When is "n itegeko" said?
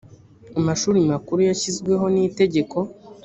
2.13-2.77